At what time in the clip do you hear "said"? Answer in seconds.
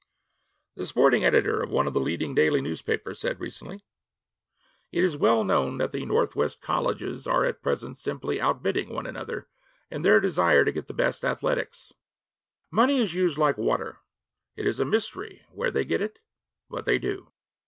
3.19-3.39